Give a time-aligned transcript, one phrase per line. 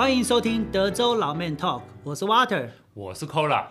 [0.00, 3.66] 欢迎收听德州老 Man Talk，我是 Water，我是 Cola。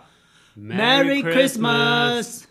[0.56, 2.44] Merry Christmas！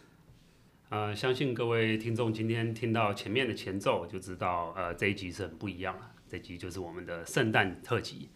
[0.90, 6.12] 呃，相信各位听众今天听到前面的前奏，就知道呃这一集是很不一样了。
[6.28, 8.28] 这集就是我们的圣诞特辑。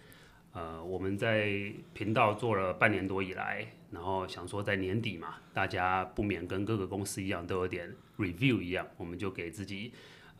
[0.53, 9.91] 呃，我们在频道做了半年多以来，然后想说在年底嘛，大家不免跟各个公司一样都有点 review 一样，我们就给自己。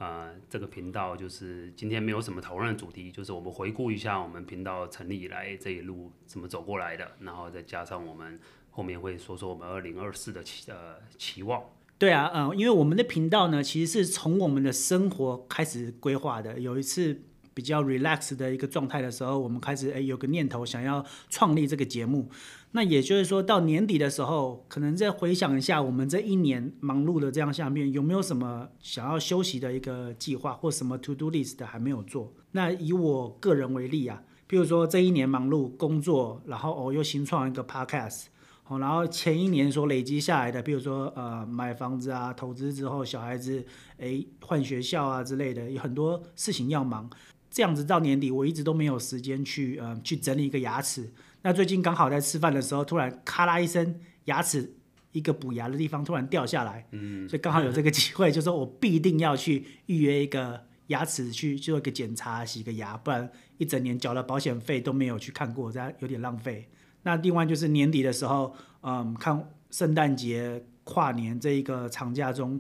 [0.04, 8.38] 呃，这个频道就是今天没有什么讨论的主题，就是我们回顾一下我们频道成立以来这一路怎么走过来的，然后再加上我们
[8.70, 11.64] 后面会说说我们二零二四的期呃期望。
[11.98, 16.60] 对啊，嗯、因为我们的频道呢，其实是从我们的生活开始规划的。
[16.60, 17.22] 有一次
[17.54, 22.30] 比较 relax 的一个状态的时候，我们开始诶有个念头想要创立这个节目。
[22.76, 32.34] 那也就是说，到年底的时候，可能再回想一下我们这一年忙碌的这样下面，有没有什么想要休息的一个计划，或什么 to do list 还没有做？
[32.54, 38.24] 那以我个人为例啊，比如说这一年忙碌工作，然后哦又新创一个 podcast，
[38.68, 43.64] 哦，然后前一年所累积下来的，比如说呃买房子啊，投资之后小孩子
[43.98, 47.08] 诶换学校啊之类的，有很多事情要忙，
[47.54, 51.14] 这样子到年底我一直都没有时间去呃去整理一个牙齿。
[51.44, 54.74] 那最近刚好在吃饭的时候，突然咔啦一声，牙齿
[55.12, 66.68] 一个补牙的地方突然掉下来，嗯，所以刚好有这个机会，就是说我必定要去预约一个牙齿去做一个检查，洗个牙，不然一整年缴了保险费都没有去看过，这样有点浪费。
[67.04, 72.60] 那另外就是年底的时候，嗯，看圣诞节、跨年这一个长假中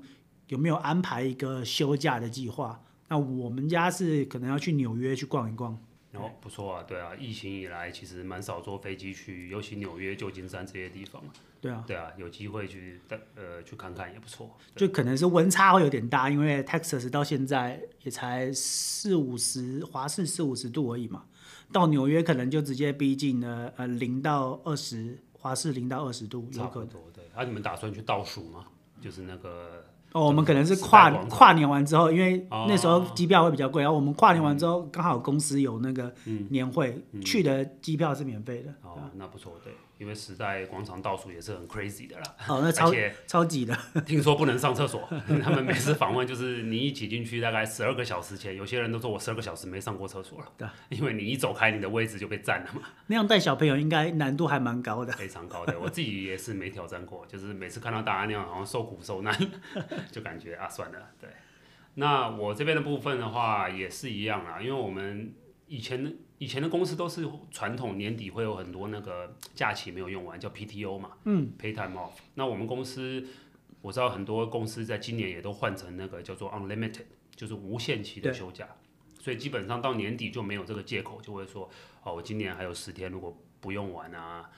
[0.49, 2.79] 有没有安排一个休假的计划？
[3.13, 5.77] 那我们家是可能要去纽约去逛一逛。
[6.13, 11.21] 哦，不错啊，对啊，疫情以来其实蛮少坐飞机去，尤其纽约、旧金山这些地方。
[11.61, 12.99] 对啊，对啊，有机会去
[13.35, 14.57] 呃去看看也不错。
[14.75, 21.25] 就可能是温差会有点大，因为 Texas 到现在也才四五十华氏四五十度而已嘛，
[21.71, 26.89] 到纽约可能就直接逼近了呃零到二十华氏零到二十度，有可能。
[26.89, 27.23] 差不多，对。
[27.35, 28.65] 啊，你们打算去倒数吗？
[28.99, 29.85] 就是那个。
[30.13, 36.13] 哦，我们可能是跨跨年完之后，因为那时候机票会比较贵，然后我们跨年完之后刚好公司有那个
[36.49, 38.69] 年会，去的机票是免费的。
[38.83, 39.73] 哦，那不错，对。
[39.99, 42.91] 因为时代广场倒数也是很 crazy 的啦，哦，那超
[43.27, 43.77] 超挤的。
[44.05, 45.07] 听说不能上厕所，
[45.41, 50.51] 他们每次访问就是你一挤进去大概十二个小时前，有些人都说我十二个小时没上过厕所了。
[50.57, 52.81] 对，因为你一走开，你的位置就被占了嘛。
[53.07, 55.13] 那样带小朋友应该难度还蛮高的。
[55.17, 59.33] 非常高的，我自己也是没挑战过，就是每次看到大家那样好像受苦受难，
[60.11, 61.11] 就感觉啊算了。
[61.21, 61.29] 对，
[61.93, 65.33] 那我这边的部分的话也是一样啊，因为我们
[65.67, 66.15] 以前。
[66.43, 72.11] 以前的公司都是传统年底会有很多那个假期没有用完，叫 PTO 嘛，嗯，Pay Time Off。
[72.33, 73.25] 那我们公司
[73.81, 78.67] 我知道很多公司在今年也都换成那个叫做 Unlimited，就是无限期的休假。
[79.21, 81.69] 所以基本上到年底就没有这个借口，就会说
[82.03, 84.49] 哦，我今年还有十天，如果不用完啊，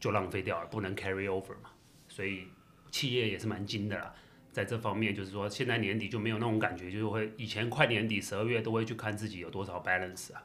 [0.00, 1.68] 就浪费掉了，不能 carry over 嘛。
[2.08, 2.44] 所以
[2.90, 4.14] 企业也是蛮精的啦，
[4.50, 10.42] 在这方面就是说，现在年底就没有那种感觉，就是会以前快年底十二月都会去看自己有多少 balance 啊。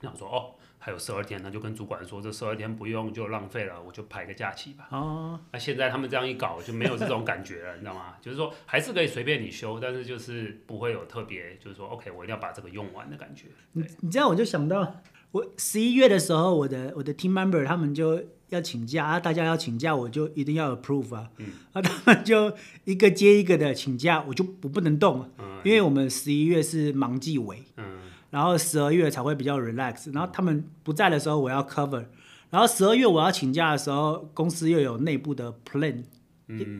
[0.00, 4.88] 然后说哦，还有十二天，他就跟主管说，这十二天不用就浪费了，我就排个假期吧。
[4.90, 8.14] 哦，那现在他们这样一搞，就没有这种感觉了，你知道吗？
[8.22, 13.46] 就是说还是可以随便你休，但是就是不会有特别，就是说 OK，我一定要把这个用完的感觉。
[13.72, 21.28] 你你这样我就想到，我十一月的时候，我的我的 team member 他们就要请假啊，大家要请假，我就一定要 approve 啊。
[21.38, 21.48] 嗯。
[21.72, 27.64] 啊，他们就一个接一个的请假，我就我不能动，嗯，因为我们十一月是忙季尾。
[27.76, 27.87] 嗯。
[28.30, 32.04] 然后十二月才会比较 relax，然后他们不在的时候我要 cover，
[32.50, 36.04] 然后十二月我要请假的时候，公司又有内部的 plan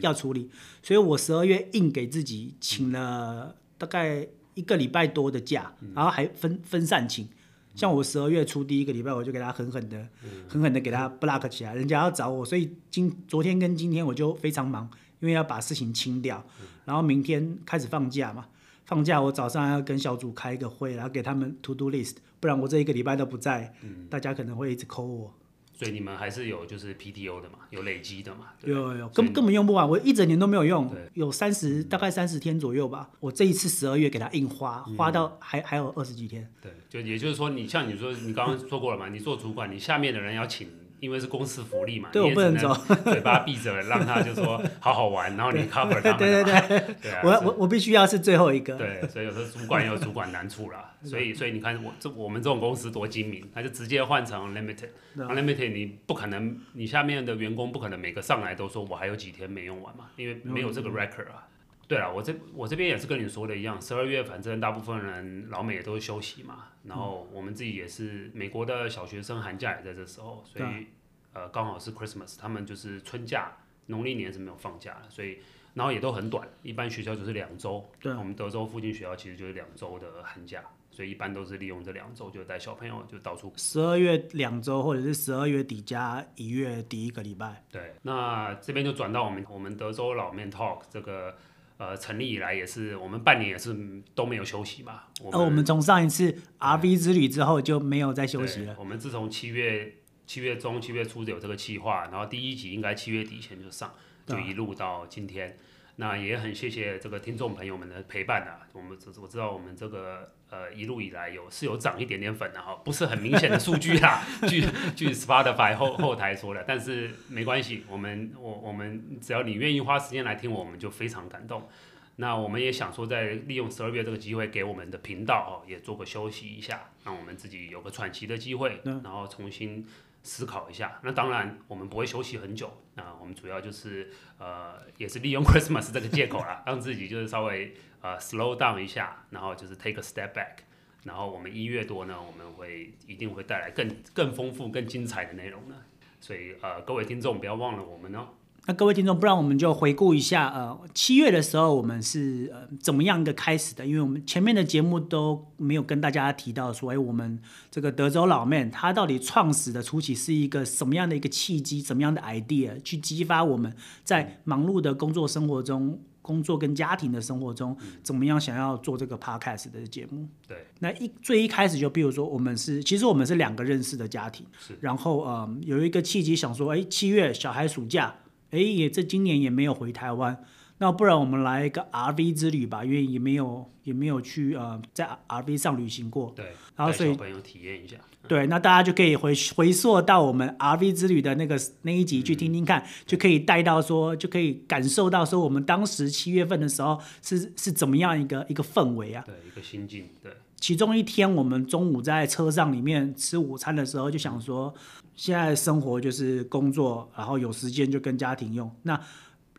[0.01, 0.51] 要处理，
[0.83, 7.27] 所以我十二月硬给自己请了大概一个礼拜多的假，然后还分分散请，
[7.75, 10.07] 像我十二月初第一个礼拜我就给他狠狠的
[10.49, 14.89] 狠狠的给他 block 起来，人家要找我，所以今昨天跟今天我就非常忙，
[15.21, 16.45] 因为要把事情清掉，
[16.85, 18.47] 然后明天开始放假嘛。
[18.89, 25.35] 放假，我早上要跟小组开一个会，然后给他们 to do list，不然我这一个礼拜都不在，嗯、大家可能会一直 call 我。
[25.75, 28.47] 所以你们还是有就是 PTO 的嘛，有累积的嘛？
[28.65, 33.11] 有有有，根根本用不完，我一整年都没有用，有三十大概三十天左右吧。
[33.21, 36.51] 我这一次十二月给他硬花，花到还、嗯、还有二十几天。
[36.63, 40.67] 对，就也就是说，你像你说你刚刚说过了嘛，你做主管，你下面的人要请。
[41.01, 42.75] 因为是公司福利嘛，对，我不能走，
[43.05, 46.19] 嘴巴闭着，让他就说好好玩， 然后你 cover 他们。
[46.19, 48.75] 对对对， 对啊、我我我必须要是最后一个。
[48.77, 50.93] 对，所以有时候主管也有主管难处啦。
[51.05, 61.47] 所以所以你看我这我们这种公司多精明，他就直接换成 unlimited，unlimited 你不可能，你下面的员工不可能每个上来都说我还有几天没用完嘛，因为没有这个 record 啊。
[61.89, 70.87] 对了，我这我这边也是跟你说的一样，十二月反正大部分人老美也都是休息嘛，然后我们自己也是美国的小学生寒假也在这时候，所以、嗯、
[71.33, 73.51] 呃刚好是 Christmas，他们就是春假，
[73.87, 75.39] 农历年是没有放假的，所以
[75.73, 80.63] 然后也都很短，一般学校就是两周，对，我们德州附近学校其实就是两周的寒假。
[80.91, 83.53] 所以一般都是利用这两周，就带小朋友就到处。
[83.57, 87.63] 十二月两周，或者是十二月底加一月第一个礼拜。
[87.71, 91.37] 对，那这边就转到我们我们德州老 Man Talk 这个
[91.79, 93.75] 呃成立以来，也是我们半年也是
[94.15, 95.05] 都没有休息嘛。
[95.33, 98.77] 呃，我们从上一次 RV 之旅之后就没有再休息了。
[98.79, 99.95] 我们自从七月
[100.27, 103.95] 七月中七月初有这个计划，然后第一集应该七月底前就上，
[104.27, 105.57] 就一路到今天。
[106.01, 114.65] 那也很谢谢这个听众朋友们的陪伴啊，我们我知道我们这个呃一路以来有是有涨一点点粉的哈，不是很明显的数据啦， 据
[114.95, 121.69] 据 Spotify 后后台说的，但是没关系，我们我我们只要你愿意花时间来听我们就非常感动。
[122.15, 125.35] 那我们也想说，在利用十二月这个机会，给我们的频道
[125.65, 129.85] 哦也做个休息一下，让我们自己有个喘息的机会，然后重新。
[130.29, 140.59] 思考一下，那当然我们不会休息很久，啊我们主要就是呃，也是利用 Christmas 这个借口啦，让自己就是稍微呃 slow down 一下，然后就是 take a step back，
[141.05, 145.75] 然后我们一月多呢，我们会一定会带来更更丰富、更精彩的内容呢，
[146.21, 148.29] 所以呃，各位听众不要忘了我们哦。
[148.69, 153.87] 那各位听众，不然我们就回顾一下，呃，七月的时候我们是呃怎么样一个开始的？
[153.87, 163.75] 因为我们前面的节目都没有跟大家提到说，哎，我们这个德州老 Man 他到底创始的初期是一个什么样的一个契机，怎么样的 idea 去激发我们
[164.05, 170.29] 在忙碌的工作生活中、工作跟家庭的生活中，怎么样想要做这个 podcast 的节目？
[170.47, 178.15] 对，那一最一开始就比如说我们是，其实我们是两个认识的家庭，是，然后呃有一个契机想说，哎，七月小孩暑假。
[178.51, 180.43] 哎，也这今年也没有回台湾，
[180.79, 186.33] 那不然我们来一个 RV 之旅吧，因为也没有也没有去呃在 RV 上旅行过。
[186.35, 187.97] 对，然后所以小朋友体验一下。
[188.27, 199.25] 对，那大家就可以回回溯到我们 RV 之旅的那个那一集去听听看，嗯、就可以带到说，就可以感受到说我们当时七月份的时候是是怎么样一个一个氛围啊？
[199.27, 200.09] 对，一个心境。
[200.23, 204.75] 对，其中一天我们中午在车上里面吃午餐的时候，就想说。
[205.19, 208.71] 现在生活就是工作，然后有时间就跟家庭用。
[208.85, 208.99] 那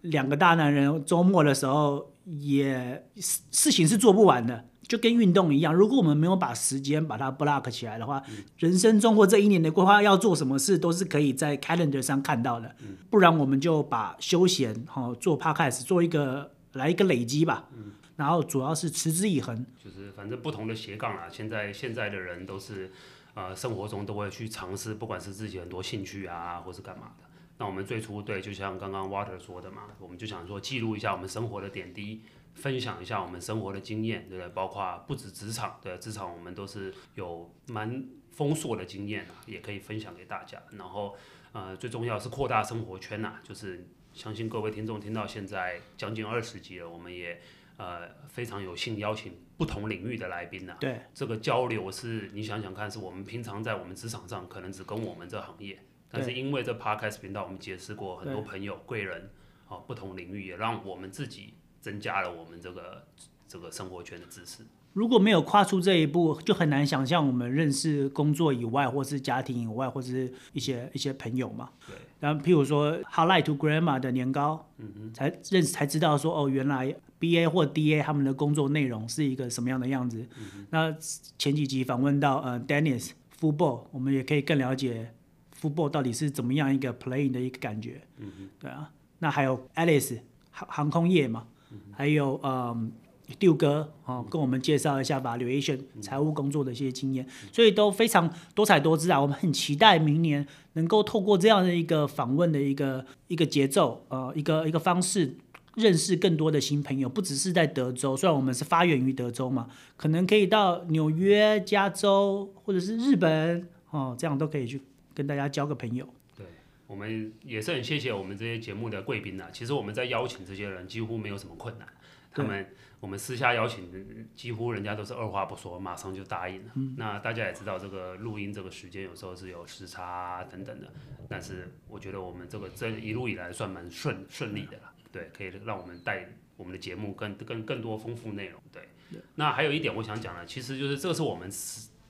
[0.03, 5.75] 两个大男人周末的时候也事情是做不完的，就跟运动一样。
[5.75, 12.73] 如果我们没有把时间把它 block 起来的话，嗯、人生中或这一年的规划要做什么事都是可以在 calendar 上看到的。
[12.79, 17.67] 嗯、不然我们就把休闲哈做 podcast 做一个来一个累积吧。
[17.75, 19.65] 嗯、然后主要是持之以恒。
[19.83, 22.89] 就是反正不同的斜杠啊，现在现在的人都是。
[23.33, 27.25] 呃，生活中都会去尝试，不管是自己很多兴趣啊，或是干嘛的。
[27.57, 32.21] 那我们最初对，就像刚刚 Water 说的嘛，我们就想说记录一下我们生活的点滴，
[32.53, 34.49] 分享一下我们生活的经验，对不对？
[34.49, 40.61] 包括不止职场，对，职场我们都是有蛮丰硕的经验啊，也可以分享给大家。
[40.71, 41.15] 然后，
[41.51, 47.39] 呃，最重要是扩大生活圈呐、就是相信各位听众听到现在将近二十集了，我们也。
[47.81, 50.77] 呃，非常有幸邀请不同领域的来宾呢、啊。
[50.79, 55.77] 对，这个交流是你想想看，是我们平常在我们职场上可能只跟我们这行业，
[56.09, 59.29] 但是因为这 Podcast 频道，我们结识过很多朋友、贵人，
[59.67, 63.05] 啊，不同领域也让我们自己增加了我们这个
[63.49, 64.63] 这个生活圈的知识。
[64.93, 71.69] 如果没有跨出这一步，就很难想象我们认识工作以外，或是家庭以外，或是一些一些朋友嘛。
[71.87, 71.95] 对。
[72.19, 80.27] 然后，譬如说，How l i g h to Grandma 的年糕，嗯哼，才认识才知道说，哦，原来 BA 或 DA 他们的工作内容是一个什么样的样子。
[80.37, 80.67] 嗯哼。
[80.71, 80.93] 那
[81.37, 85.13] 前几集访问到呃 Dennis Football，我们也可以更了解
[85.61, 88.01] Football 到底是怎么样一个 playing 的一个感觉。
[88.17, 88.49] 嗯哼。
[88.59, 88.91] 对啊。
[89.19, 90.19] 那还有 Alice
[90.51, 92.91] 航航空业嘛，嗯、还有嗯。
[93.37, 99.21] 丢哥哦，跟我们介绍一下 valuation 财务工作的一些经验，所以都非常多彩多姿啊。
[99.21, 105.35] 我们很期待明年能够透过这样的一个访问的一个一个节奏，呃，一个一个方式，
[105.75, 107.07] 认识更多的新朋友。
[107.07, 114.81] 不只是在德州，虽然我们是发源于德州嘛，可能可以到纽约、加州或者是日本哦，这样都可以去
[115.13, 116.07] 跟大家交个朋友。
[116.35, 116.45] 对，
[116.87, 119.49] 我们也是很谢谢我们这些节目的贵宾啊。
[119.53, 121.87] 其实我们在邀请这些人几乎没有什么困难，
[122.33, 122.65] 他们。
[122.99, 126.71] 我们私下邀请，几乎人家都是二话不说，马上就答应了。
[126.75, 130.91] 嗯、那大家也知道，这个录音这个时间有时候是有时差、啊、等等的，
[131.29, 134.91] 但是我觉得我们这个这一路以来算蛮顺顺利的了。
[135.11, 136.27] 对，可以让我们带
[136.57, 138.61] 我们的节目更更更多丰富内容。
[138.71, 141.49] 对，对那还有一点我想讲的，其实就是这个是我们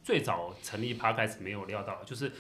[0.03, 2.31] 最早成立 Podcast 没有料到，就是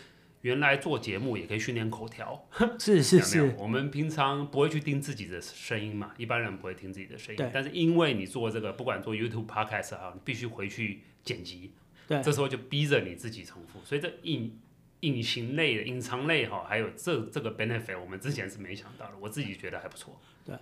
[0.41, 2.47] 原来做节目也可以训练口条，
[2.79, 3.55] 是是是。
[3.57, 7.37] 我们平常不会去听自己的声音嘛，一般人不会听自己的声音。
[7.37, 7.51] 对。
[7.53, 11.73] 但是因为你做这个，不管做 YouTube、Podcast 啊，你必须回去剪辑。
[12.07, 12.23] 对。
[12.23, 14.57] 这时候就逼着你自己重复，所以这隐
[15.01, 19.11] 隐形类的、隐藏类哈，还有这这个 benefit，我们之前是没想到的。
[19.19, 20.17] 我自己觉得还不错。
[20.45, 20.55] 对。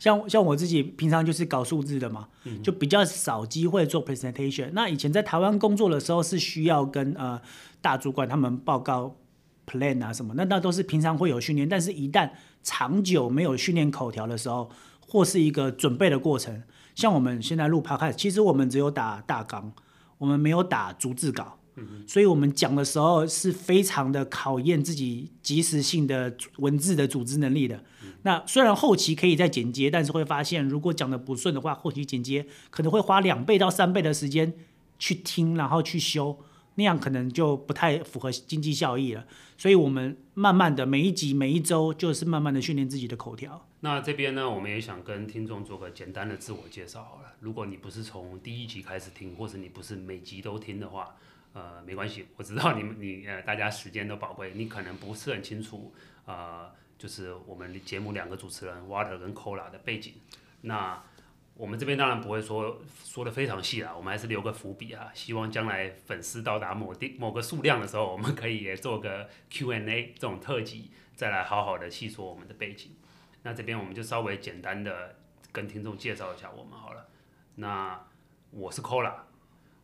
[0.00, 4.70] 像像我自己平常就是搞数字的嘛，嗯、就比较少机会做 presentation。
[4.72, 7.40] 那以前在台湾工作的时候，是需要跟呃
[7.80, 9.16] 大主管他们报告。
[9.70, 12.28] Plan 啊什么，那那都是平常会有训练，但是一旦
[12.64, 14.68] 长久没有训练口条的时候，
[15.06, 16.62] 或是一个准备的过程，
[16.96, 19.72] 像我们现在录 podcast，其实我们只有打大纲，
[20.18, 21.58] 我们没有打逐字稿，
[22.06, 27.82] 所以我们讲的时候是非常的考验自己及时性的文字的组织能力的。
[28.22, 34.52] 那虽然后期可以再剪接，但是会发现如果讲的不顺的话，后期剪接可能会花两倍到三倍的时间
[34.98, 36.38] 去听，然后去修。
[36.80, 39.26] 那样可能就不太符合经济效益了，
[39.58, 43.68] 所以我们慢慢的每一集每一周就是慢慢的训练自己的口条。
[43.80, 47.34] 那这边呢，我们也想跟听众做个简单的自我介绍好了。
[47.40, 51.14] 如果你不是从第一集开始听，或者你不是每集都听的话，
[51.52, 55.92] 呃，没关系，我知道你们 你呃大家时间都宝贵，你可能不是很清楚
[56.24, 60.14] 呃，就是我们节目两个主持人 Water 跟 Cola 的背景，
[60.62, 61.02] 那。
[61.60, 65.10] 我们这边当然不会说说的非常细啦，我们还是留个伏笔啊。
[65.12, 72.92] 希望将来粉丝到达某定某个数量的时候，我们可以也做个 Q&A 这种特辑，再来好好的细说我们的背景。
[73.42, 75.16] 那这边我们就稍微简单的
[75.52, 77.06] 跟听众介绍一下我们好了。
[77.56, 78.06] 那
[78.52, 79.16] 我是 Cola，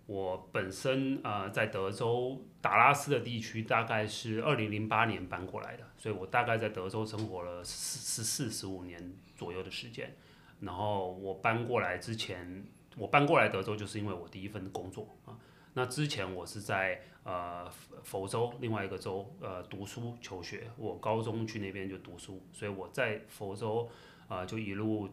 [0.06, 10.16] 我本身呃在德州达拉斯的地区，大概是二零零八年搬过来的，所以我大概在德州生活了十四十五年左右的时间。
[10.60, 12.64] 然后我搬过来之前，
[12.96, 15.38] 我搬过来德州就是因为我第一份工作啊。
[15.74, 17.70] 那之前我是在呃
[18.02, 23.88] 佛州另外一个州呃读书求学，我高中去那边就读书，所以我在佛州
[24.28, 25.08] 啊、就一路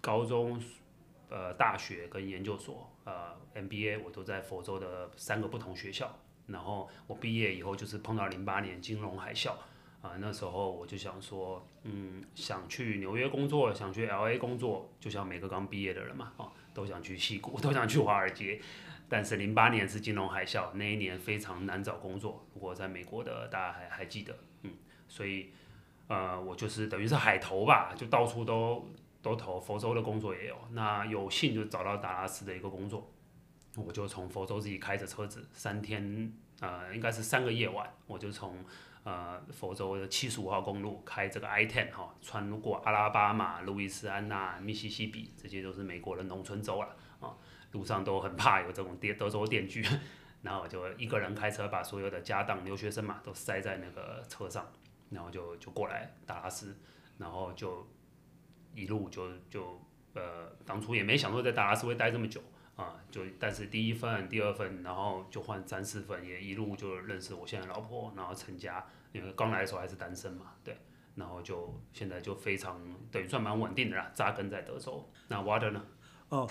[0.00, 0.60] 高中
[1.30, 6.14] 呃大学跟研究所呃 MBA 我都在佛州的三个不同学校。
[6.46, 9.54] 然后我毕业以后就是碰到零八年金融海啸。
[10.06, 18.60] 啊，那时候我就想说，嗯，想去纽约工作，想去 LA 工作，就像每个刚毕业的人嘛，啊，都想去矽谷，都想去华尔街。
[19.08, 22.46] 但是零八年是金融海啸，那一年非常难找工作。
[22.54, 24.72] 如果在美国的大家还还记得，嗯，
[25.08, 25.50] 所以，
[26.06, 28.88] 呃，我就是等于是海投吧，就到处都
[29.22, 30.56] 都投，佛州的工作也有。
[30.70, 33.10] 那有幸就找到达拉斯的一个工作，
[33.76, 38.64] 我就从佛州自己开着车子，三天，呃，应该是三个夜晚，我就从。
[39.06, 46.88] 呃，佛州的七十五号公路开这个 i ten 哈，穿过阿拉巴马、路易斯安那、密西西比，这些都是美国的农村州了
[47.20, 47.30] 啊。
[47.70, 49.86] 路上都很怕有这种电 德州电锯，
[50.42, 54.66] 然后就一个人开车把所有的家当、留学生嘛都塞在那个车上，
[55.10, 56.76] 然后就就过来达拉斯，
[57.18, 57.86] 然后就
[58.74, 59.80] 一路就就
[60.14, 62.42] 呃，当初也没想说在达拉斯会待这么久。
[62.74, 68.86] 啊，就但是第一份、第二份，然后就换三四份，也一路就认识我现在老婆，然后成家。
[69.12, 70.76] 因为刚来的时候还是单身嘛，对，
[71.14, 75.08] 然后就现在就非常等于算蛮稳定的啦，扎根在德州。
[75.28, 75.82] 那 Water 呢？
[76.28, 76.48] 哦，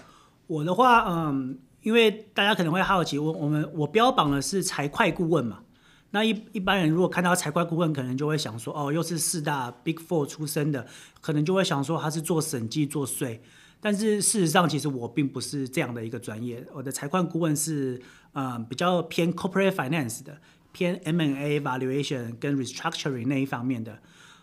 [0.47, 5.63] 我的话，嗯，因为大家可能会好奇，我我们我标榜的是财会顾问嘛，
[6.11, 10.87] 那一一般人如果看到财会顾问，可能就会想说，哦，又是四大 Big Four 出身的，
[11.21, 13.41] 可能就会想说他是做审计、做税。
[13.81, 16.65] 但是事实上，其实我并不是这样的一个专业。
[16.73, 18.01] 我的财会顾问是，
[18.33, 20.41] 嗯，比较偏 corporate finance 的，
[20.75, 23.97] 偏 M&A valuation 跟 restructuring 那一方面的，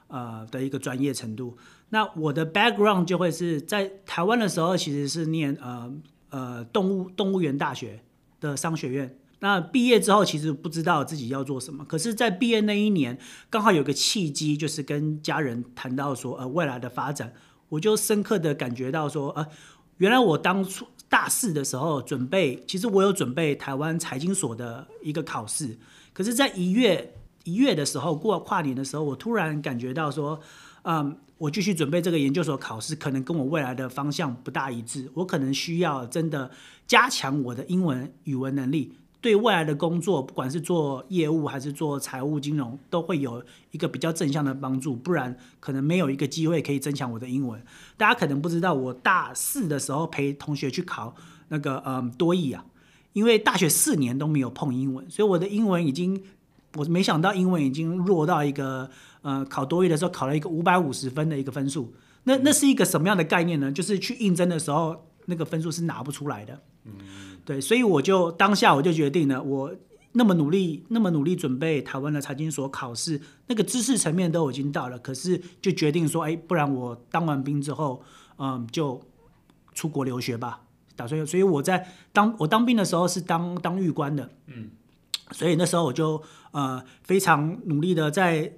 [0.08, 1.58] 呃的一个专业程度。
[1.90, 5.92] 那我的 background 就会是在台湾的时候，其实是念呃
[6.30, 8.02] 呃动物动物园大学
[8.40, 9.18] 的商学院。
[9.40, 11.84] 那毕业之后，其实不知道自己要做什么。
[11.84, 13.18] 可是，在毕业那一年，
[13.50, 17.34] 刚好有个契机，就是跟家人谈到说，呃，未来的发展。
[17.68, 19.46] 我就深刻的感觉到说，呃，
[19.98, 25.76] 原来我当初大四的时候准备，其实我有准备台湾财经所的一个考试，
[26.12, 27.14] 可是，在一月
[27.44, 30.40] 一月的时候过跨年的时候，我突然感觉到说，
[30.82, 36.50] 嗯，我继续准备这个研究所考试，可能跟我未来的方向不大一致，我可能需要真的
[36.86, 38.94] 加强我的英文语文能力。
[39.20, 43.40] 对未来的工作，不管是做业务还是做财务金融，都会有
[43.70, 44.96] 一个比较正向的帮助。
[44.96, 47.64] 不然可能没有一个机会可以增强我的英文。
[47.96, 51.14] 大家可能不知道，我大四的时候陪同学去考
[51.50, 52.64] 那个嗯多益啊，
[53.12, 56.22] 因为大学四年都没有碰英文，所以我的英文已经，
[56.74, 58.88] 我没想到英文已经弱到一个
[59.22, 61.92] 呃考多语的时候考了一个五百五十分的一个分数。
[62.24, 63.70] 那那是一个什么样的概念呢？
[63.72, 66.60] 就是去应征的时候，那个分数是拿不出来的。
[66.84, 66.92] 嗯。
[67.44, 69.74] 对，所以我就当下我就决定了，我
[70.12, 78.00] 那么努力，那么努力准备台湾的财经所考试，那个知识层面都已经到了，可是就决定说，哎，不然我当完兵之后，
[78.38, 79.02] 嗯，就
[79.74, 80.61] 出国留学吧，
[80.96, 81.26] 打算。
[81.26, 84.70] 所以我在当我当兵的时候是当当狱官的，嗯，
[85.30, 86.22] 所以那时候我就
[86.52, 88.52] 呃非常努力的在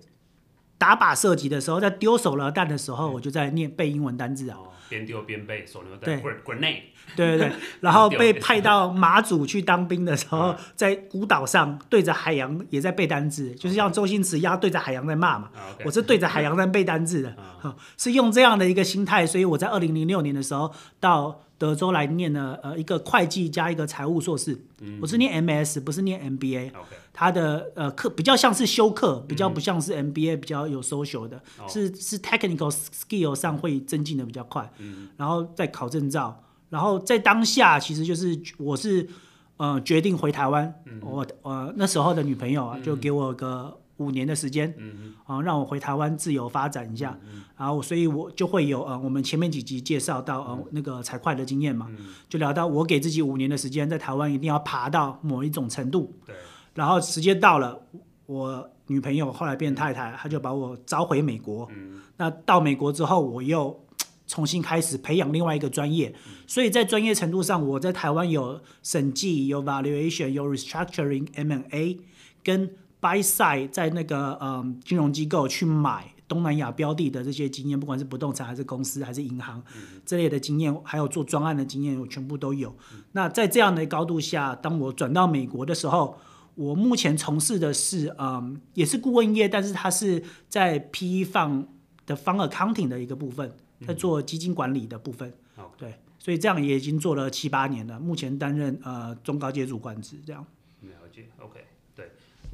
[0.78, 4.58] 打靶射击的时候，在丢手榴弹的时候，我就在念背英文单字啊。
[4.86, 6.82] 边丢边背手榴弹，对，grenade，
[7.16, 15.50] 对对对， 然后被派到马祖去当兵的时候，在孤岛上对着海洋也在背单字，就是像周星驰一样对着海洋在骂嘛。
[15.86, 17.34] 我是对着海洋在背单字的，
[17.96, 24.54] 是用这样的一个心态，所以我在二零零六年的时候到德州来念了呃一个会计加一个财务硕士，
[25.00, 26.71] 我是念 MS，不是念 MBA。
[27.11, 39.09] 他的呃课比较像是修课，比较不像是 MBA，比较有 social 的，嗯、是是 technical skill 上会增进的比较快，嗯、然后再考证照，然后在当下其实就是我是
[39.56, 56.12] 呃决定回台湾，嗯、我呃那时候的女朋友啊就给我个五年的时间，啊、嗯啊、让我回台湾自由发展一下，嗯、然后所以我就会有呃我们前面几集介绍到呃那个财会的经验嘛，嗯、就聊到我给自己五年的时间在台湾一定要爬到某一种程度。
[56.26, 56.34] 对
[56.74, 57.80] 然后时间到了，
[58.26, 61.68] 我女朋友后来变太太，她就把我召回美国。
[61.70, 63.80] 嗯、那到美国之后，我又
[64.26, 66.12] 重新开始培养另外一个专业。
[66.26, 72.00] 嗯、所以在专业程度上，我在台湾有审计、有 valuation、有 restructuring M&A，
[72.42, 72.68] 跟
[73.04, 82.75] buy side 在那个嗯金融机构去买东南亚标的的这些经验，不管是不动产还是公司还是银行、嗯、这类的经验，还有做专案的经验，我全部都有。
[82.94, 86.16] 嗯、那在这样的高度下，当我转到美国的时候。
[86.56, 91.66] 我目前从事的是，嗯，也是顾问业，但是它是在 PE Fund
[92.06, 93.50] 的 Fund Accounting 的一个部分，
[93.84, 95.34] 在做基金管理的部分。
[95.58, 100.46] 嗯、对，所以这样也已经做了七八年了，目前担任呃中高阶主管职这样。
[100.82, 101.58] 了解，OK。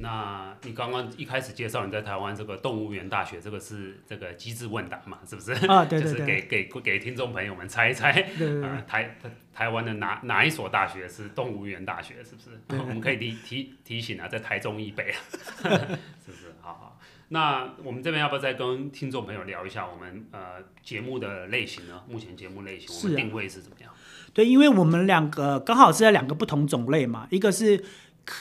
[0.01, 5.19] 那你刚刚一开始介绍你在台湾这个动物园大学，这个是这个机智问答嘛？
[5.27, 5.51] 是不是？
[5.67, 6.11] 啊，对对对。
[6.11, 9.15] 就是给给给听众朋友们猜一猜，对对对呃、台
[9.53, 12.15] 台湾的哪哪一所大学是动物园大学？
[12.23, 12.49] 是不是？
[12.67, 15.17] 对对对我们可以提提提醒啊，在台中以北啊，
[16.25, 16.53] 是不是？
[16.61, 16.99] 好好。
[17.29, 22.01] 那我们这边要不要再跟听众朋友聊一下我们呃节目的类型呢？
[22.09, 23.93] 目前节目类型我们定位是怎么样？
[24.33, 27.83] 对，因为我们两个刚好是在两个不同种类嘛，一个是。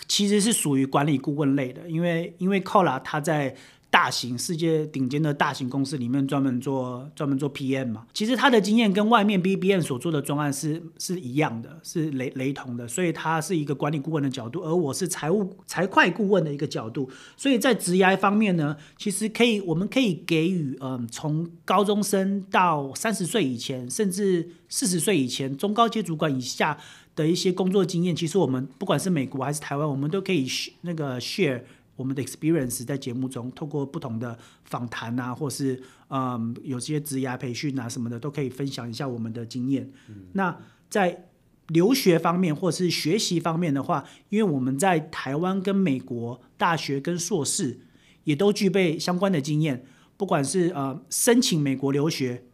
[0.06, 3.54] 其实是属于管理顾问类的，因为因为 Cola 他在
[3.92, 26.78] 大型世界顶尖的大型公司里面专门做专门做 PM 嘛，其实他的经验跟外面 BBM 所做的专案是是一样的，是雷雷同的，所以他是一个管理顾问的角度，而我是财务财会顾问的一个角度，所以在职涯方面呢，其实可以我们可以给予嗯从高中生到三十岁以前，甚至四十岁以前中高阶主管以下。
[27.16, 30.46] 的一些工作经验，其实我们不管是美国还是台湾，我们都可以
[30.82, 31.62] 那个 share
[31.96, 39.90] 我们的 experience 在节目中，透过不同的访谈啊，或是嗯有些职涯培训啊什么的，都可以分享一下我们的经验。
[40.08, 40.56] 嗯、那
[40.88, 41.26] 在
[41.68, 47.80] 留学方面或是学习方面的话，因为我们在台湾跟美国大学跟硕士
[48.24, 49.84] 也都具备相关的经验，
[50.16, 52.44] 不管是呃申请美国留学，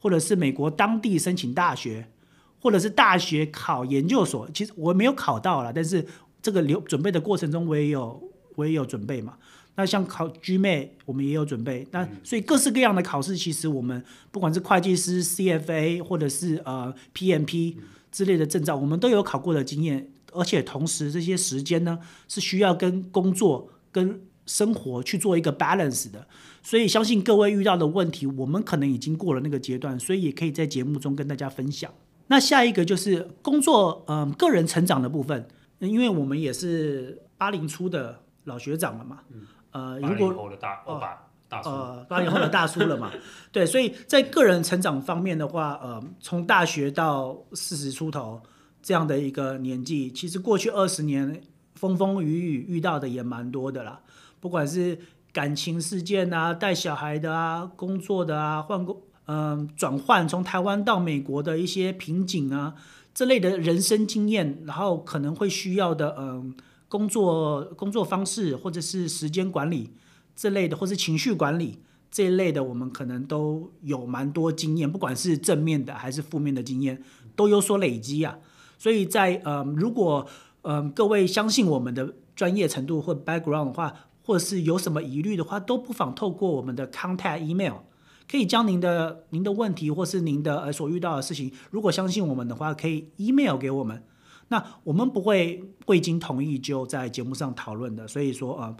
[0.00, 2.08] 或者是美国当地申请大学。
[2.66, 6.04] 或者是大学考研究所，其实我没有考到了，但是
[6.42, 8.20] 这个留准备的过程中，我也有
[8.56, 9.34] 我也有准备嘛。
[9.76, 11.86] 那像考 GMAT，我们也有准备。
[11.92, 17.76] 那所以各式各样的考试，其实我们不管是会计师 CFA，或者是呃 PMP
[18.10, 20.10] 之类的证照，我们都有考过的经验。
[20.32, 26.26] 而且同时这些时间呢，是需要跟工作跟生活去做一个 balance 的。
[26.64, 31.88] 所以相信各位遇到的问题，我们可能已经过了那个阶段，所以也可以在节目中跟大家分享。
[32.28, 35.46] 那下一个就是工作，嗯、呃，个人成长的部分，
[35.78, 41.00] 因为我们也是八零初的老学长了嘛，嗯呃，如果后的大哦
[41.48, 43.12] 大叔，呃，八零后的大叔了嘛，
[43.52, 48.42] 对，所以在个人成长方面的话，呃，从大学到四十出头
[48.82, 51.40] 这样的一个年纪，其实过去二十年
[51.74, 54.00] 风风雨雨遇到的也蛮多的啦，
[54.40, 54.98] 不管是
[55.32, 59.00] 感情事件啊，带小孩的啊，工作的啊，换工。
[59.26, 62.74] 嗯，转换从台湾到美国的一些瓶颈啊，
[63.12, 66.54] 这类的人生经验，然后可能会需要的，嗯，
[66.88, 69.90] 工作工作方式或者是时间管理
[70.36, 77.02] 这类的，或是情绪管理这一类的，我们可能都有蛮多经验，不管是正面的还是负面的经验，
[77.34, 78.38] 都有所累积啊。
[78.78, 80.26] 所以在嗯，如果
[80.62, 87.78] 嗯各位相信我们的专业程度或 background 的话，或者是有什么疑虑的话，都不妨透过我们的 contact email。
[88.30, 94.02] 可以将您的您的问题或是您的呃所遇到的事情，如果相信我们的话，可以 email 给我们。
[94.48, 98.76] 那我们不会未经同意就在节目上讨论的，所以说呃，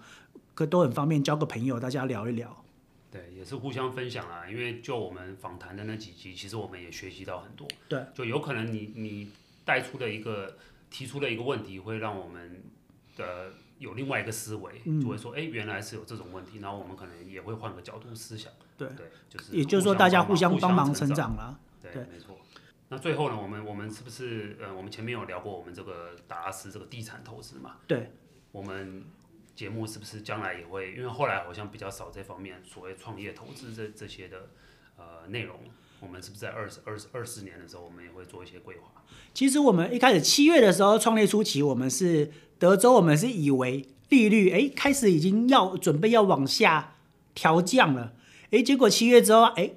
[0.55, 2.65] 可都很方便交个朋友，大家聊一聊。
[3.11, 4.49] 对，也是互相分享啊。
[4.49, 7.67] 因为就我们访谈的那几集，其实我们也学习到很多。
[7.89, 9.29] 对，就有可能你你
[9.65, 10.57] 带出的一个
[10.91, 12.63] 提出的一个问题，会让我们
[13.17, 18.53] 的有另外一个思维，嗯、就会说，哎，原来是有这种问题，然后我们可能也会换个角度思想。
[18.77, 21.59] 对对，就是也就是说，大家互相帮忙成长了。
[21.83, 22.39] 对，对没错。
[22.89, 27.77] 那最后呢，我们我们是不是呃，我们前面有聊过我们这个达拉斯这个地产投资嘛？
[27.87, 28.13] 对，
[28.53, 29.05] 我们。
[29.57, 30.93] 节目是不是将来也会？
[30.93, 34.51] 因为后来好像比较少这方面所谓创业投资这这些的
[34.99, 35.59] 呃内容。
[36.01, 39.03] 我们是不是在二十二十二四年的时候，我们也会做一些规划？
[39.35, 46.95] 其实我们一开始七月的时候创立初期，我们是德州，我们是以为利率哎开始已经要准备要往下
[47.35, 48.13] 调降了，
[48.51, 49.73] 哎结果七月之后哎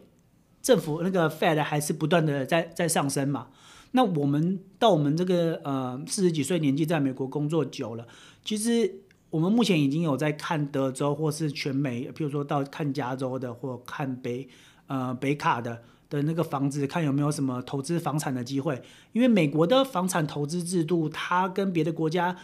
[0.62, 3.48] 政府那个 Fed 还是不断的在在上升嘛。
[3.92, 8.08] 那我们到我们这个呃四十几岁年纪，在美国工作久了，
[8.44, 9.02] 其实。
[9.32, 14.50] 我们目前已经有在看德州或是全美，譬如说到看加州的或看北
[14.88, 18.82] 呃北卡的的那个房子，看有没有什么投资房产的机会。
[19.12, 22.36] 因为美国的房产投资制度，它跟别的国家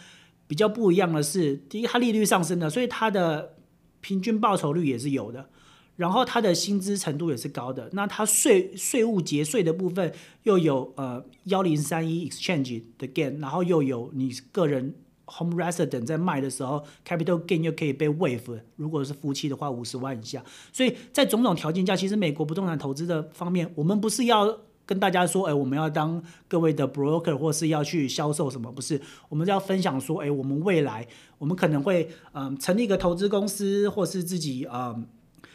[0.46, 3.56] 比较不一样的是，第一，它利率上升了，所以它的
[4.00, 5.48] 平均报酬率也是有的，
[5.96, 7.90] 然后它的薪资程度也是高的。
[7.92, 10.12] 那它税税务节税的部分
[10.44, 14.94] 又有呃幺零三一 exchange 的 gain，然后又有你个人。
[15.28, 18.60] Home resident 在卖的时候，capital gain 又可以被 waive。
[18.76, 20.40] 如果是夫妻的话，五十万以下。
[20.72, 29.00] 所以在种种条件下，其实美国不动产投资的方面，我们不是要跟大家说，哎，我们要当各位的 broker，或是要去销售什么，不是。
[29.28, 31.04] 我们要分享说，哎，我们未来
[31.38, 35.08] 我们可能会嗯、成立一个投资公司，或是自己嗯、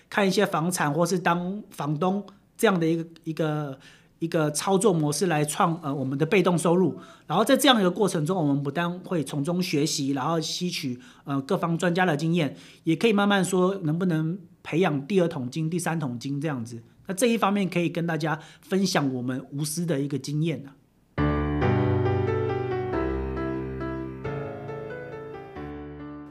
[0.10, 2.22] 看一些房产，或是当房东
[2.58, 3.80] 这样的一个一个。
[4.22, 16.84] 一个操作模式来创呃我们的被动收入，然后在这样一个过程中，我们不但会从中学习，然后吸取呃各方专家的经验，也可以慢慢说能不能培养第二桶金、第三桶金这样子。
[17.08, 20.78] 那这一方面可以跟大家分享我们无私的一个经验啊。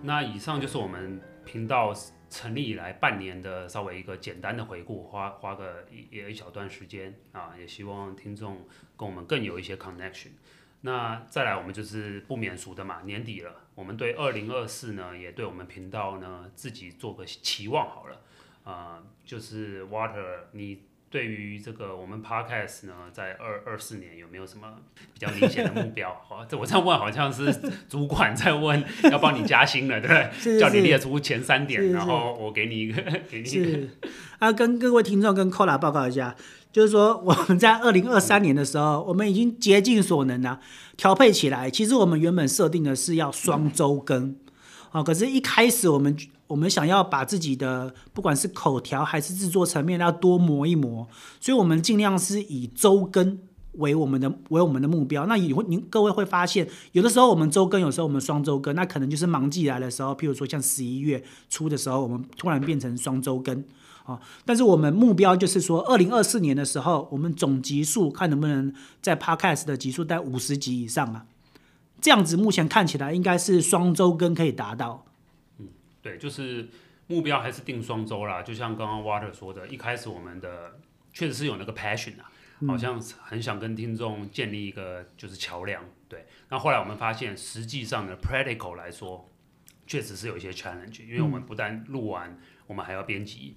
[0.05, 1.93] 那以上就是我们频道。
[2.31, 8.67] 成立以来半年的稍微一个简单的回顾，花花个一一小段时间啊，也希望听众
[8.97, 10.31] 跟我们更有一些 connection。
[10.81, 18.23] 那再来，我们就是不免俗的嘛，年底了，我们对二零二四呢，也对我们频道呢自己做个期望好了，
[18.65, 20.89] 啊，就是 Water 你。
[21.11, 24.69] 对于这个我们 Podcast 呢，在二二四年有没有什么
[25.13, 26.15] 比较明显的目标？
[26.29, 27.53] 好，这我这样问好像是
[27.89, 30.31] 主管在问，要帮你加薪了，对不对？
[30.33, 33.89] 是是是叫你列出前三点，然后我给你一个，给你一个。
[34.39, 36.37] 啊，跟各位听众跟 Cola 报告一下，
[36.73, 40.61] 就是说我们在二零二三年的时候，嗯、我们已经竭尽所能啊，
[40.97, 41.69] 调配起来。
[41.69, 44.37] 其实我们原本设定的是要双周更，
[44.93, 46.17] 啊，可是一开始我们。
[46.51, 51.07] 我们想要把自己的不管是口条还是制作层面要多磨一磨，
[51.41, 53.39] 所以我们尽量是以周更
[53.75, 55.27] 为我们的为我们的目标。
[55.27, 63.65] 那以后您各位会发现，有的时候我们周更，有时候我们双周更，那可能就是忙季来的时候，譬如说像十一月初的时候，我们突然变成双周更
[64.05, 64.19] 啊。
[64.45, 71.27] 但是我们目标就是说，二零二四年的时候，我们总集数看能不能在 Podcast 的集数在五十集以上啊。
[72.01, 75.05] 这样子目前看起来应该是双周更可以达到。
[76.03, 76.69] 对，就是
[77.07, 80.79] 目标还是定双周啦，就像刚刚 Water 说的，一开始我们的
[81.13, 82.31] 确实是有那个 passion 啊，
[82.67, 85.85] 好像很想跟听众建立一个就是桥梁。
[86.09, 89.29] 对，那后来我们发现，实际上的 practical 来说，
[89.87, 93.57] 确实是有一些 challenge，因为我们不但录完，我们还要编辑。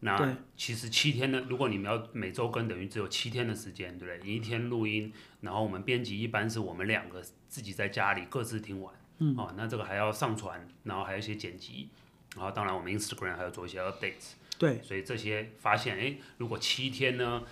[0.00, 4.30] 那其实七天的，如果你们要每周更，等于只有七天的时间，对不对？
[4.30, 8.94] 一天录音，然后我们编辑一般是我们两个自己在家里各自听完。
[9.18, 11.88] 嗯，哦，那这个还要上传，然后还有一些剪辑，
[12.34, 14.32] 然后当然我们 Instagram 还要做一些 updates。
[14.58, 17.42] 对，所以这些发现，哎，如果七天呢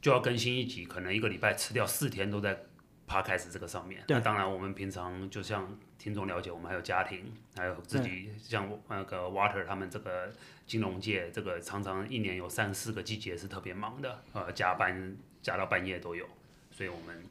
[0.00, 2.64] 就要更新一集，可能一个礼拜吃掉四天都在
[3.08, 4.02] Podcast 这个上面。
[4.06, 10.32] 对，那当然我们平常就像听众了解，我们还有家庭，还有自己像那个 Water 他们这个
[10.66, 16.26] 金融界，这个常常一年有三四个季节是特别忙的，呃，加班加到半夜都有，
[16.70, 17.22] 所以我们。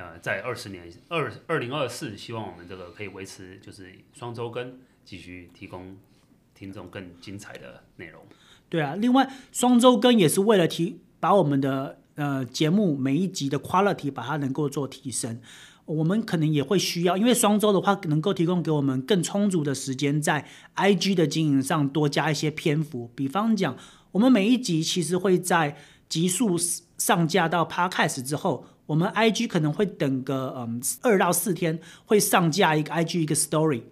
[0.00, 5.94] 呃，在二十年二二零二四，希望我们这个可以维持，就是双周更，继续提供
[6.54, 8.22] 听众更精彩的内容。
[8.70, 15.38] 对啊，另外双周更也是为了提把我们的呃节目每一集的 quality 把它能够做提升。
[15.84, 23.10] 我们可能也会需要，因为双周的话能够提供给我们更充足的时间，在 IG 的经营上多加一些篇幅。
[23.14, 23.76] 比方讲，
[24.12, 25.76] 我们每一集其实会在
[26.08, 26.56] 集数
[26.96, 28.64] 上架到 Podcast 之后。
[28.90, 33.82] 我们 IG 可能会等个嗯二到四天会上架一个 IG 一个 Story。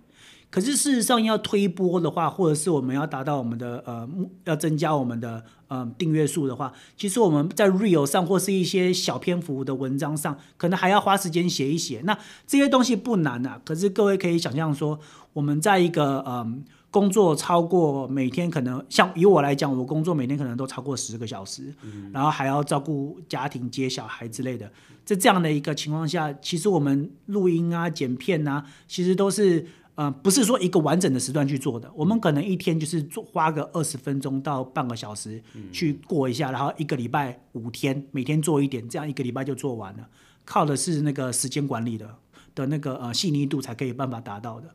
[0.51, 4.09] 可是事实上要推播的话，或者是我们要达到我们的呃
[4.45, 12.01] 要增加我们的呃订阅数的话，其实我们在 Real 上或是一些小篇幅的文章上，可能还要花时间写一写。
[12.03, 14.99] 那这些东西不难啊，可是各位可以想象说，
[15.35, 21.75] 我们在一个嗯工作超过每天可能像以我来讲，我工作每天可能都超过十个小时，
[22.13, 24.71] 然后还要照顾家庭、接小孩之类的，
[25.05, 29.67] 在这样的一个情况下，其实我们录音啊、剪片啊，其实都是。
[29.99, 40.09] 呃，不是说一个完整的时段去做的，我们可能一天就是做花个二十分钟到半个小时去过一下，然后一个礼拜五天，每天做一点，这样一个礼拜就做完了。
[40.45, 42.09] 靠的是那个时间管理的
[42.55, 44.69] 的那个呃细腻度才可以办法达到的。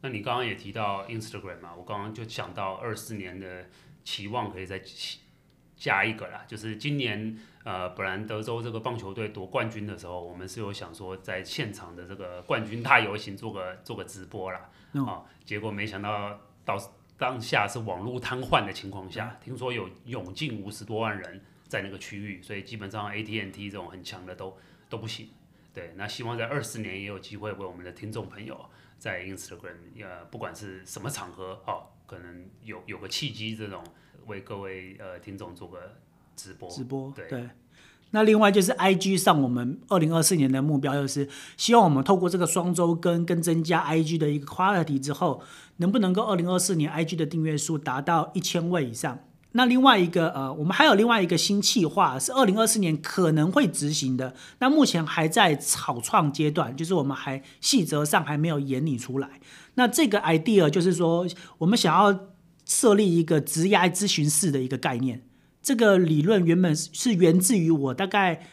[0.00, 3.68] 那你刚刚也提到 Instagram 嘛，我刚刚就想到二四年的
[4.04, 4.80] 期望可以再
[5.76, 7.38] 加一个啦，就是今年。
[7.66, 14.70] 呃，本来德州这个棒球队夺冠军的时候，我们是有想说在现场的这个冠军大游行做个做个直播啦，
[15.04, 16.78] 啊、结果没想到到
[17.18, 24.56] 当下是网络瘫痪的情况下，听说有涌进五十多万人在那个区域，所以基本上 AT&T 这种很强的都
[24.88, 25.30] 都不行。
[25.74, 28.64] 对，那希望在二四年也有机会为我们的听众朋友
[28.98, 33.82] 在 Instagram，呃，不管是什么场合，哦，可能有有个契机这种
[34.26, 35.78] 为各位呃听众做个。
[36.38, 37.48] 直播，直播，对，对。
[38.10, 45.42] 那另外就是 IG 上，我们二零二四年的目标就是希望我们透过这个双周更跟增加 IG 的一个 quality 之后，
[45.78, 49.18] 能不能够二零二四年 IG 的订阅数达到一千位以上？
[49.56, 59.40] 那另外一个呃，我们还有另外一个新企划是二零二四年可能会执行的，那目前还在草创阶段，就是我们还细则上还没有研拟出来。
[59.74, 61.26] 那这个 idea 就是说，
[61.58, 62.20] 我们想要
[62.66, 65.22] 设立一个职业咨询室的一个概念。
[65.62, 68.46] 这个理论原本是源自于我大概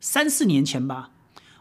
[0.00, 1.10] 三四年前吧，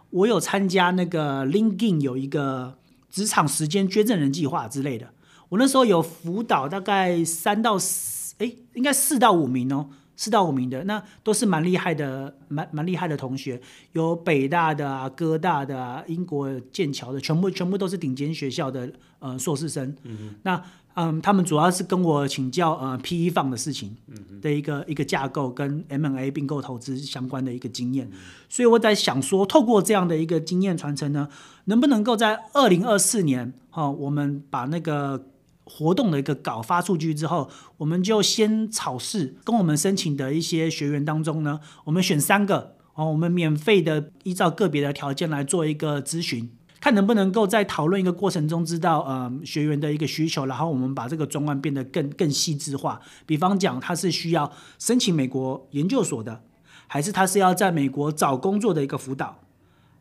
[0.09, 2.79] 我有参加那个 LinkedIn 有一个
[3.11, 5.09] 职场时间捐赠人计划之类的，
[5.49, 13.61] 我那时候有辅导大概三到四，哎，应该四到五名哦，四到五名的，那都是蛮厉害的，蛮蛮厉害的同学，
[13.93, 20.63] 有北大的啊、哥大的啊、英国剑桥的，全部全部都是顶尖学校的呃硕士生，嗯哼，那。
[20.97, 23.93] 嗯，他们主要是跟我请教呃 PE Fund 的事情
[24.41, 28.17] 的一个、嗯、一个架构跟 M&A 并购投资相关的一个经验，嗯、
[28.47, 31.27] 所以我在想说，透过这样的一个经验传承呢，
[31.65, 35.21] 能不能够在二零二四年哈、哦，我们把那个
[35.65, 46.51] 活动的一个稿发出去之后，我们就先草试，跟我们申请的一些学员当中呢，我们选三个哦，我们免费的依照个别的条件来做一个咨询。
[46.79, 53.01] 看能不能够在讨论一个过程中知道呃学员的一个需求，然后我们把这个专案变得更更细致化。
[53.25, 56.43] 比方讲，他是需要申请美国研究所的，
[56.85, 59.39] 还是他是要在美国找工作的一个辅导，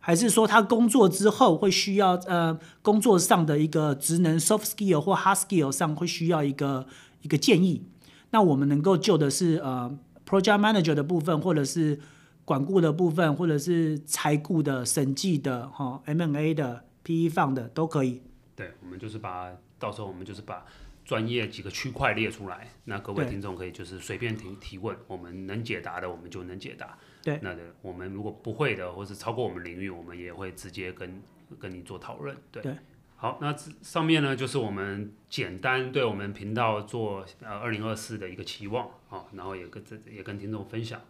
[0.06, 6.86] 还是说他工作之后会需要呃工作上的一个职能 soft skill 或 hard skill 上会需要一个
[7.22, 7.82] 一个建议？
[8.30, 9.90] 那我们能够就的是呃
[10.28, 11.98] project manager 的部分，或者是。
[12.46, 18.20] 管顾的部分，或者是财顾的、审计的、哈 M&A 的、PE Fund 的都可以。
[18.54, 20.62] 对，我们就是把到时候我们就是把
[21.06, 26.98] 专业几个区块列出来，那各位听众可以就是随便提提问，我们能解答的我们就能解答。
[27.24, 31.22] 对，那我们如果不会的，或是超过我们领域，我们也会直接跟
[31.58, 32.36] 跟你做讨论。
[32.52, 32.76] 对，对
[33.16, 41.00] 好，那上面呢就是我们简单对我们频道做呃二零二四的一个期望啊，然后也跟这也跟听众分享。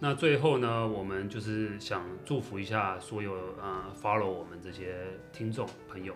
[0.00, 6.12] 那最后呢，我们就是想祝福一下所有呃 follow 我们这些听众朋友，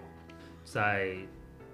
[0.64, 1.16] 在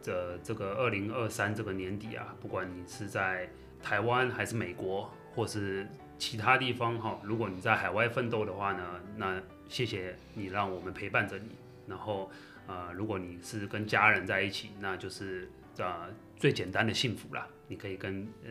[0.03, 3.49] 这这个二零二三这个年底啊，不管你是在
[3.83, 5.89] 台湾还是美国，或是
[6.25, 11.51] 其他地方哈，如果你在海外奋斗的话呢，那谢谢你让我们陪伴着你。
[11.87, 12.31] 然后
[12.67, 18.51] 呃，如果你是跟家人在一起，那就是呃最简单的幸福啦，你可以跟呃。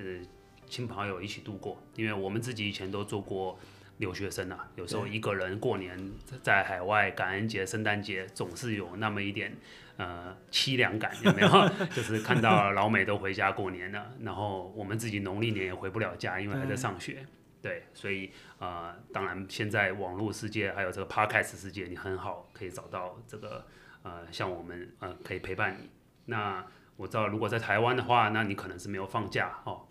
[0.65, 3.59] 亲朋友一起度过，因为我们自己以前都做过
[3.97, 5.95] 留学生啊，有时候一个人过年
[6.41, 9.55] 在海外，感恩节、圣诞节总是有那么一点
[9.97, 11.69] 呃凄凉感，有没有？
[11.93, 17.23] 就是看到老美都回家过年了，然后我们自己农历年也回不了家，因为还在上学。
[17.63, 23.65] 对，所以呃，当然现在网络世界还有这个 Podcast 世界，你很好可以找到这个
[24.01, 25.89] 呃像我们呃可以陪伴你。
[26.25, 29.87] 那我知道如果在台湾的话，那你可能是没有放假哦。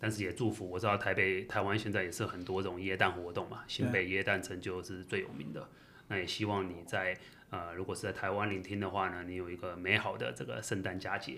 [0.00, 5.68] 但是也祝福，我知道台北、台湾现在也是很多这种耶诞活动嘛，新北耶诞城就是最有名的。
[6.08, 7.16] 那也希望你在
[7.50, 11.36] 呃，如果是在台湾聆听的话呢，你有一个美好的这个圣诞佳节。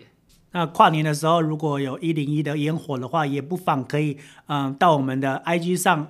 [0.53, 6.09] 那跨年的时候，如果有一零一的烟火的话，也不妨可以嗯到我们的 IG 上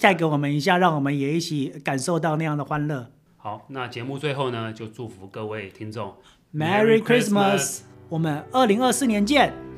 [0.00, 3.10] 带给、呃、我们一下，让我们也一起感受到那样的欢乐。
[3.36, 6.14] 好，那节目最后呢，就祝福各位听众
[6.54, 9.73] Merry Christmas，我们二零二四年见。